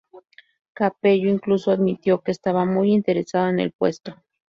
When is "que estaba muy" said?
2.23-2.91